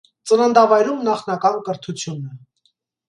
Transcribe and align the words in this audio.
Ծննդավայրում 0.29 1.03
նախնական 1.09 1.59
կրթությունն։ 1.69 2.35